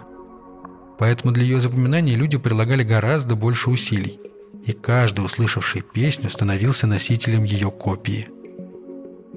Поэтому 0.98 1.32
для 1.32 1.44
ее 1.44 1.60
запоминания 1.60 2.14
люди 2.14 2.38
прилагали 2.38 2.82
гораздо 2.82 3.36
больше 3.36 3.68
усилий, 3.70 4.18
и 4.64 4.72
каждый, 4.72 5.24
услышавший 5.24 5.82
песню, 5.82 6.30
становился 6.30 6.86
носителем 6.86 7.44
ее 7.44 7.70
копии. 7.70 8.28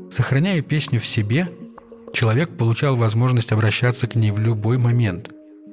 Сохраняя 0.10 0.62
песню 0.62 1.00
в 1.00 1.06
себе, 1.06 1.50
человек 2.14 2.58
получал 2.58 2.96
возможность 2.96 3.52
обращаться 3.52 4.08
к 4.08 4.16
ней 4.16 4.32
в 4.32 4.40
любой 4.40 4.78
момент, 4.78 5.30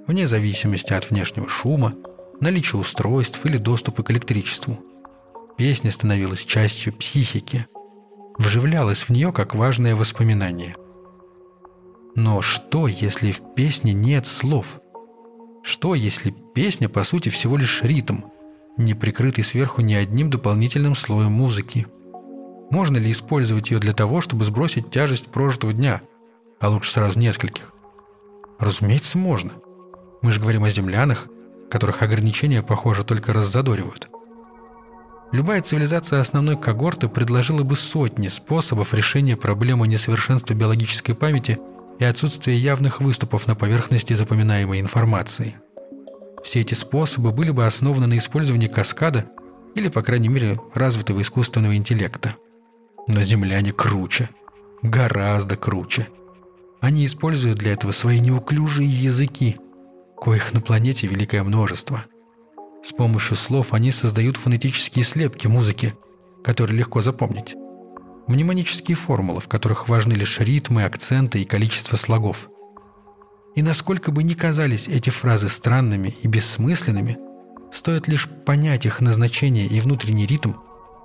вне 0.07 0.27
зависимости 0.27 0.93
от 0.93 1.11
внешнего 1.11 1.49
шума, 1.49 1.95
наличия 2.41 2.77
устройств 2.77 3.45
или 3.45 3.57
доступа 3.57 4.03
к 4.03 4.11
электричеству. 4.11 4.79
Песня 5.57 5.91
становилась 5.91 6.45
частью 6.45 6.93
психики, 6.93 7.67
вживлялась 8.39 9.03
в 9.03 9.11
нее 9.11 9.33
как 9.33 9.55
важное 9.55 9.97
воспоминание. 9.97 10.77
Но 12.15 12.43
что, 12.43 12.89
если 12.89 13.33
в 13.33 13.55
песне 13.55 13.93
нет 13.93 14.27
слов? 14.27 14.81
Что, 15.63 15.95
если 15.95 16.35
песня, 16.55 16.89
по 16.89 17.05
сути, 17.05 17.29
всего 17.29 17.57
лишь 17.57 17.83
ритм, 17.83 18.21
не 18.79 18.95
прикрытый 18.95 19.45
сверху 19.45 19.83
ни 19.83 19.95
одним 19.95 20.31
дополнительным 20.31 20.95
слоем 20.95 21.33
музыки? 21.33 21.87
Можно 22.71 22.97
ли 22.97 23.11
использовать 23.11 23.71
ее 23.71 23.79
для 23.79 23.93
того, 23.93 24.21
чтобы 24.21 24.45
сбросить 24.45 24.91
тяжесть 24.91 25.27
прожитого 25.27 25.73
дня, 25.73 26.03
а 26.61 26.69
лучше 26.69 26.93
сразу 26.93 27.19
нескольких? 27.19 27.73
Разумеется, 28.59 29.19
можно. 29.19 29.53
Мы 30.23 30.33
же 30.33 30.41
говорим 30.41 30.65
о 30.65 30.71
землянах, 30.71 31.29
которых 31.71 32.03
ограничения, 32.03 32.63
похоже, 32.63 33.05
только 33.05 33.33
раззадоривают. 33.33 34.09
Любая 35.33 35.61
цивилизация 35.61 36.21
основной 36.21 36.57
когорты 36.57 37.09
предложила 37.09 37.63
бы 37.63 37.77
сотни 37.77 38.29
способов 38.29 38.95
решения 38.95 39.37
проблемы 39.37 39.89
несовершенства 39.89 40.55
биологической 40.55 41.15
памяти 41.15 41.59
и 41.99 42.05
отсутствия 42.05 42.57
явных 42.57 43.01
выступов 43.01 43.47
на 43.47 43.55
поверхности 43.55 44.15
запоминаемой 44.15 44.81
информации. 44.81 45.57
Все 46.45 46.61
эти 46.61 46.75
способы 46.75 47.33
были 47.33 47.51
бы 47.51 47.67
основаны 47.67 48.07
на 48.07 48.19
использовании 48.19 48.69
каскада 48.69 49.27
или, 49.75 49.89
по 49.89 50.03
крайней 50.03 50.29
мере, 50.29 50.61
развитого 50.75 51.21
искусственного 51.21 51.77
интеллекта. 51.77 52.37
Но 53.09 53.23
земляне 53.23 53.73
круче. 53.73 54.31
Гораздо 54.83 55.57
круче. 55.57 56.09
Они 56.81 57.07
используют 57.07 57.59
для 57.59 57.73
этого 57.73 57.93
свои 57.93 58.21
неуклюжие 58.21 58.89
языки, 58.89 59.57
коих 60.17 60.53
на 60.53 60.61
планете 60.61 61.07
великое 61.07 61.43
множество. 61.43 62.05
С 62.83 62.93
помощью 62.93 63.37
слов 63.37 63.73
они 63.75 63.91
создают 63.91 64.37
фонетические 64.37 65.05
слепки 65.05 65.47
музыки, 65.47 65.95
которые 66.45 66.79
легко 66.79 67.03
запомнить. 67.03 67.57
Мнемонические 68.29 68.97
формулы, 68.97 69.41
в 69.41 69.49
которых 69.49 69.89
важны 69.89 70.13
лишь 70.13 70.41
ритмы, 70.41 70.85
акценты 70.85 71.41
и 71.41 71.45
количество 71.45 71.97
слогов. 71.97 72.49
И 73.55 73.63
насколько 73.63 74.11
бы 74.11 74.23
ни 74.23 74.35
казались 74.35 74.89
эти 74.89 75.11
фразы 75.11 75.49
странными 75.49 76.15
и 76.23 76.29
бессмысленными, 76.29 77.19
стоит 77.73 78.07
лишь 78.07 78.29
понять 78.29 78.85
их 78.85 79.01
назначение 79.01 79.67
и 79.67 79.81
внутренний 79.81 80.27
ритм, 80.27 80.53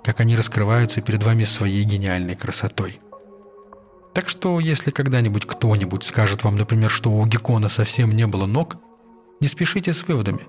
как 0.04 0.20
они 0.20 0.36
раскрываются 0.36 1.00
перед 1.00 1.22
вами 1.22 1.44
своей 1.44 1.84
гениальной 1.84 2.34
красотой. 2.34 3.00
Так 4.14 4.28
что, 4.28 4.60
если 4.60 4.90
когда-нибудь 4.90 5.46
кто-нибудь 5.46 6.04
скажет 6.04 6.44
вам, 6.44 6.56
например, 6.56 6.90
что 6.90 7.10
у 7.10 7.26
Геккона 7.26 7.68
совсем 7.68 8.14
не 8.14 8.26
было 8.26 8.46
ног, 8.46 8.76
не 9.40 9.48
спешите 9.48 9.92
с 9.92 10.06
выводами. 10.06 10.46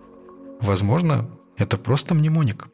Возможно, 0.60 1.30
это 1.58 1.78
просто 1.78 2.14
мнемоник. 2.14 2.68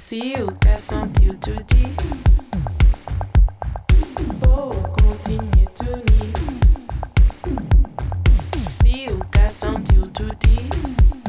se 0.00 0.42
o 0.42 0.46
qu'a 0.58 0.78
senti 0.78 1.28
ou 1.28 1.34
tout 1.34 1.62
dit. 1.68 1.92
Oh, 4.46 4.72
continue 4.98 5.66
tout 5.74 6.02
dit. 6.06 6.32
Se 8.66 9.12
o 9.12 9.18
qu'a 9.30 9.50
senti 9.50 9.98
ou 9.98 10.06
tout 10.06 10.34
dit. 10.40 11.19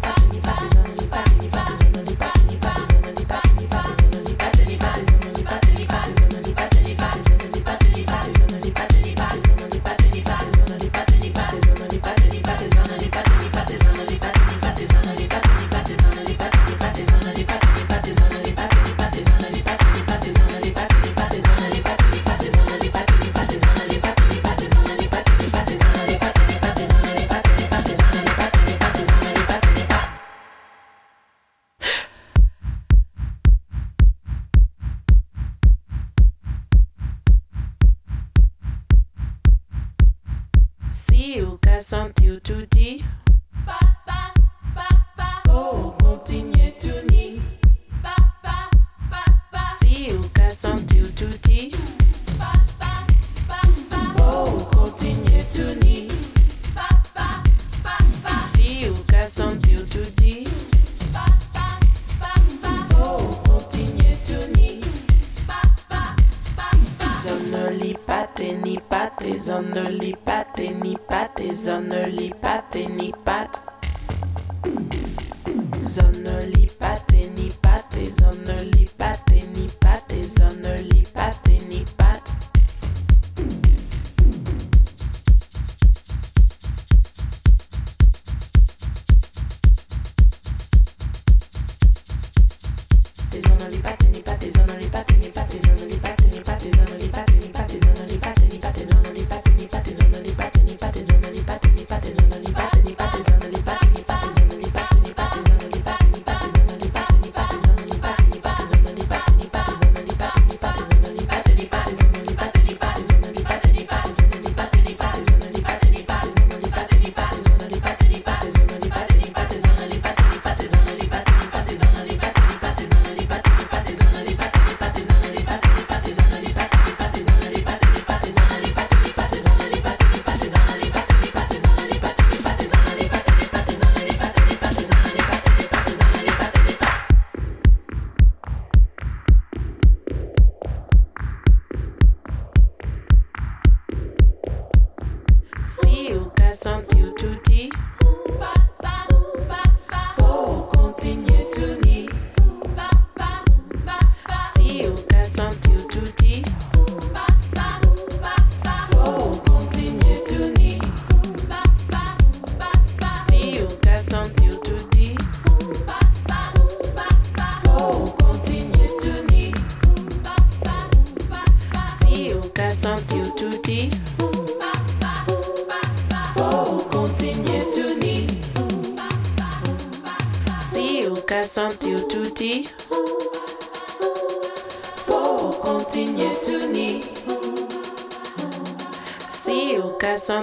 Bye. 0.00 0.29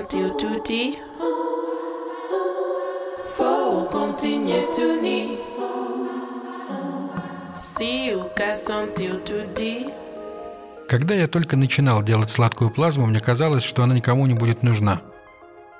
partir 0.07 0.37
tout 0.37 0.61
dit. 0.63 0.97
Faut 3.35 3.87
continuer 3.91 4.63
tout 4.73 5.01
dit. 5.03 5.39
Когда 10.87 11.13
я 11.13 11.27
только 11.27 11.57
начинал 11.57 12.03
делать 12.03 12.29
сладкую 12.29 12.71
плазму, 12.71 13.05
мне 13.05 13.19
казалось, 13.19 13.63
что 13.63 13.83
она 13.83 13.95
никому 13.95 14.25
не 14.27 14.33
будет 14.33 14.63
нужна. 14.63 15.01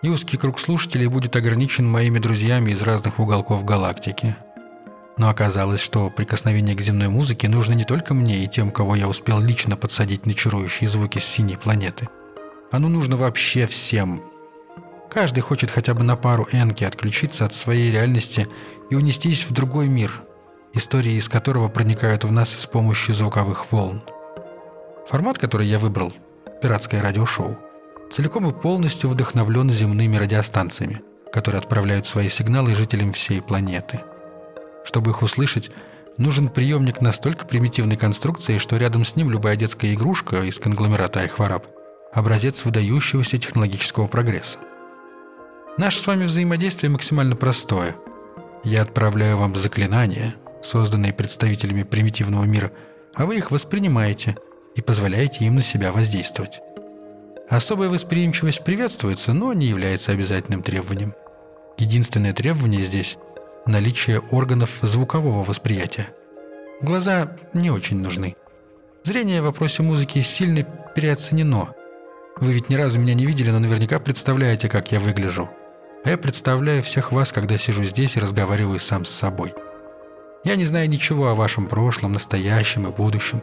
И 0.02 0.10
узкий 0.10 0.38
круг 0.38 0.60
слушателей 0.60 1.08
будет 1.08 1.36
ограничен 1.36 1.90
моими 1.90 2.20
друзьями 2.20 2.72
из 2.72 2.82
разных 2.82 3.20
уголков 3.20 3.64
галактики. 3.64 4.36
Но 5.18 5.30
оказалось, 5.30 5.80
что 5.80 6.10
прикосновение 6.10 6.76
к 6.76 6.82
земной 6.82 7.08
музыке 7.08 7.48
нужно 7.48 7.74
не 7.74 7.86
только 7.86 8.14
мне 8.14 8.44
и 8.44 8.48
тем, 8.48 8.72
кого 8.72 8.96
я 8.96 9.08
успел 9.08 9.40
лично 9.40 9.78
подсадить 9.78 10.26
на 10.26 10.34
чарующие 10.34 10.90
звуки 10.90 11.20
с 11.20 11.24
синей 11.24 11.56
планеты– 11.56 12.10
оно 12.72 12.90
нужно 12.90 13.16
вообще 13.16 13.66
всем. 13.66 14.22
Каждый 15.10 15.40
хочет 15.40 15.72
хотя 15.72 15.94
бы 15.94 16.04
на 16.04 16.18
пару 16.18 16.48
энки 16.52 16.84
отключиться 16.84 17.46
от 17.46 17.56
своей 17.56 17.92
реальности 17.92 18.48
и 18.90 18.96
унестись 18.96 19.46
в 19.46 19.54
другой 19.54 19.88
мир, 19.88 20.22
истории 20.74 21.14
из 21.14 21.30
которого 21.30 21.70
проникают 21.70 22.26
в 22.26 22.32
нас 22.32 22.50
с 22.50 22.66
помощью 22.66 23.16
звуковых 23.16 23.72
волн. 23.72 24.04
Формат, 25.08 25.38
который 25.38 25.66
я 25.66 25.80
выбрал– 25.80 26.14
пиратское 26.62 27.02
радиошоу– 27.02 27.58
целиком 28.14 28.50
и 28.50 28.54
полностью 28.54 29.10
вдохновлен 29.10 29.70
земными 29.72 30.18
радиостанциями, 30.18 31.02
которые 31.32 31.60
отправляют 31.60 32.06
свои 32.06 32.28
сигналы 32.28 32.76
жителям 32.76 33.14
всей 33.14 33.42
планеты. 33.42 34.02
Чтобы 34.84 35.12
их 35.12 35.22
услышать, 35.22 35.72
нужен 36.18 36.50
приемник 36.50 37.00
настолько 37.00 37.46
примитивной 37.46 37.96
конструкции, 37.96 38.58
что 38.58 38.76
рядом 38.76 39.06
с 39.06 39.16
ним 39.16 39.32
любая 39.32 39.56
детская 39.56 39.94
игрушка 39.94 40.44
из 40.44 40.60
конгломерата 40.60 41.22
Айхвараб– 41.22 41.66
образец 42.14 42.66
выдающегося 42.66 43.38
технологического 43.38 44.08
прогресса. 44.08 44.58
Наше 45.78 46.00
с 46.00 46.08
вами 46.08 46.26
взаимодействие 46.26 46.90
максимально 46.90 47.36
простое. 47.36 47.96
Я 48.64 48.82
отправляю 48.82 49.38
вам 49.38 49.56
заклинания, 49.56 50.36
созданные 50.64 51.14
представителями 51.14 51.84
примитивного 51.84 52.46
мира, 52.46 52.72
а 53.14 53.26
вы 53.26 53.38
их 53.38 53.52
воспринимаете 53.52 54.38
и 54.76 54.82
позволяете 54.82 55.46
им 55.46 55.56
на 55.56 55.62
себя 55.62 55.92
воздействовать. 55.92 56.62
Особая 57.50 57.90
восприимчивость 57.90 58.64
приветствуется, 58.64 59.34
но 59.34 59.54
не 59.54 59.68
является 59.68 60.12
обязательным 60.12 60.64
требованием. 60.64 61.14
Единственное 61.78 62.34
требование 62.34 62.84
здесь– 62.84 63.18
наличие 63.66 64.20
органов 64.32 64.80
звукового 64.82 65.44
восприятия. 65.44 66.10
Глаза 66.82 67.38
не 67.54 67.72
очень 67.72 68.02
нужны. 68.02 68.36
Зрение 69.04 69.42
в 69.42 69.46
вопросе 69.46 69.84
музыки 69.84 70.22
сильно 70.22 70.64
переоценено. 70.64 71.70
Вы 72.40 72.54
ведь 72.54 72.70
ни 72.70 72.76
разу 72.76 73.00
меня 73.00 73.14
не 73.14 73.26
видели, 73.26 73.50
но 73.52 73.60
наверняка 73.60 74.00
представляете, 74.00 74.70
как 74.70 74.92
я 74.92 75.00
выгляжу. 75.00 75.50
А 76.04 76.10
я 76.10 76.18
представляю 76.18 76.84
всех 76.84 77.12
вас, 77.12 77.32
когда 77.32 77.58
сижу 77.58 77.84
здесь 77.84 78.16
и 78.16 78.20
разговариваю 78.20 78.80
сам 78.80 79.06
с 79.06 79.10
собой. 79.10 79.54
Я 80.44 80.56
не 80.56 80.66
знаю 80.66 80.90
ничего 80.90 81.28
о 81.28 81.36
вашем 81.36 81.68
прошлом, 81.68 82.14
настоящем 82.14 82.88
и 82.88 82.92
будущем. 82.92 83.42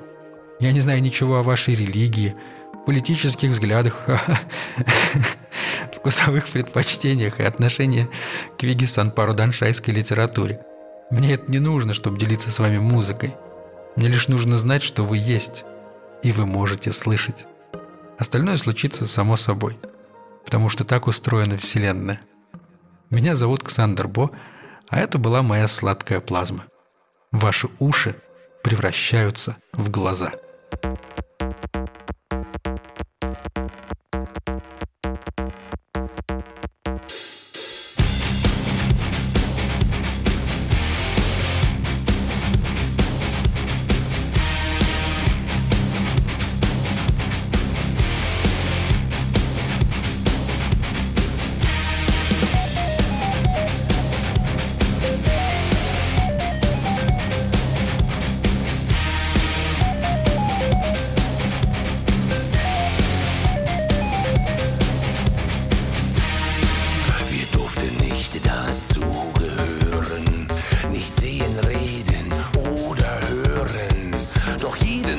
Я 0.60 0.72
не 0.72 0.80
знаю 0.80 1.02
ничего 1.02 1.36
о 1.36 1.42
вашей 1.42 1.74
религии– 1.74 2.34
политических 2.84 3.50
взглядах, 3.50 4.02
вкусовых 5.92 6.48
предпочтениях 6.48 7.40
и 7.40 7.44
отношении 7.44 8.08
к 8.58 8.62
вегисан-пароданшайской 8.62 9.94
литературе. 9.94 10.60
Мне 11.10 11.34
это 11.34 11.50
не 11.50 11.58
нужно, 11.58 11.94
чтобы 11.94 12.18
делиться 12.18 12.50
с 12.50 12.58
вами 12.58 12.78
музыкой. 12.78 13.34
Мне 13.96 14.08
лишь 14.08 14.28
нужно 14.28 14.56
знать, 14.56 14.82
что 14.82 15.02
вы 15.04 15.18
есть, 15.18 15.64
и 16.22 16.32
вы 16.32 16.46
можете 16.46 16.92
слышать. 16.92 17.46
Остальное 18.18 18.56
случится 18.56 19.06
само 19.06 19.36
собой, 19.36 19.78
потому 20.44 20.68
что 20.68 20.84
так 20.84 21.06
устроена 21.06 21.58
Вселенная. 21.58 22.20
Меня 23.10 23.36
зовут 23.36 23.64
Ксандер 23.64 24.08
Бо, 24.08 24.30
а 24.88 24.98
это 24.98 25.18
была 25.18 25.42
моя 25.42 25.66
сладкая 25.68 26.20
плазма. 26.20 26.64
Ваши 27.32 27.68
уши 27.78 28.14
превращаются 28.62 29.56
в 29.72 29.90
глаза. 29.90 30.32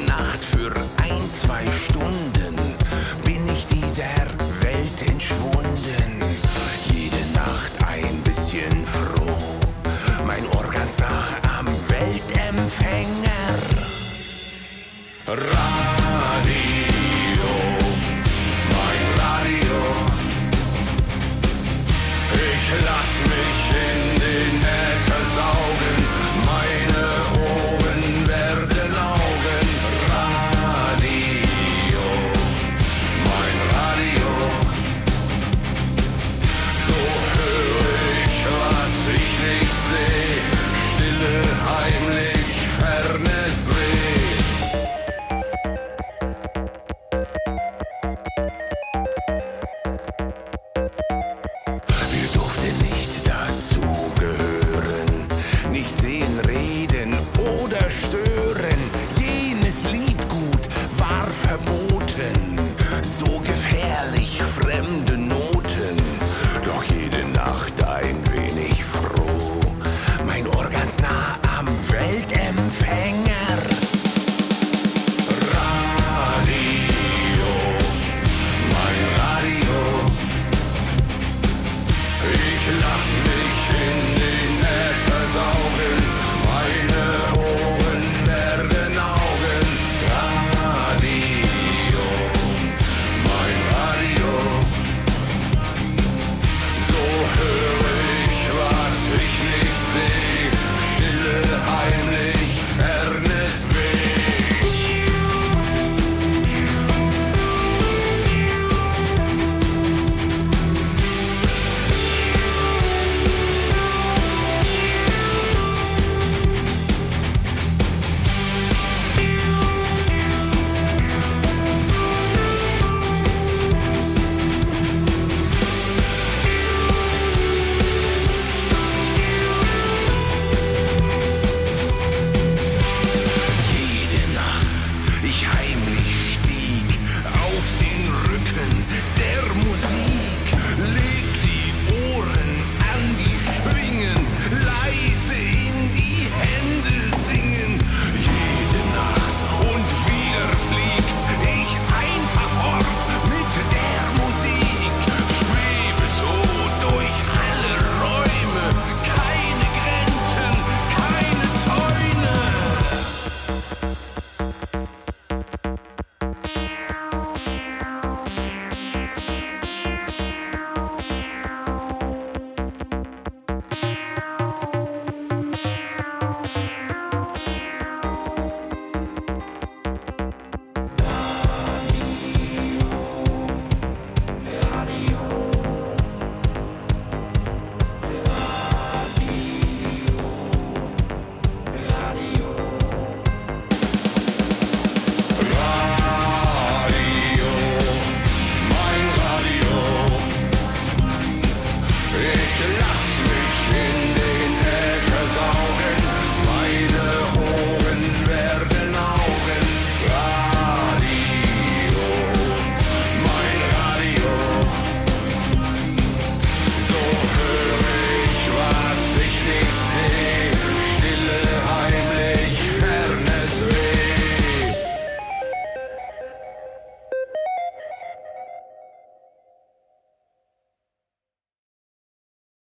Nacht 0.07 0.43
für 0.43 0.71
ein, 1.01 1.29
zwei 1.31 1.65
Stunden 1.71 2.55
bin 3.23 3.47
ich 3.47 3.65
dieser 3.67 4.03
Welt 4.61 5.09
entschwunden. 5.09 6.21
Jede 6.91 7.23
Nacht 7.33 7.71
ein 7.87 8.21
bisschen 8.23 8.85
froh, 8.85 9.59
mein 10.25 10.45
Ohr 10.55 10.67
ganz 10.71 10.99
nach 10.99 11.27
am 11.57 11.67
Weltempfänger. 11.87 13.49
Radio, 15.27 15.45
mein 18.71 19.05
Radio, 19.19 19.77
ich 22.33 22.83
lass 22.83 23.11
mich 23.31 23.61
in 23.89 23.99
den 24.19 24.61
Äther 24.61 25.25
saugen. 25.35 25.64